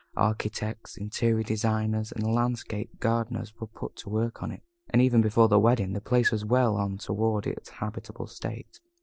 [0.17, 5.47] Architects, interior decorators, and landscape gardeners were put to work on it, and, even before
[5.47, 8.79] the wedding, the place was well on toward its habitable stage.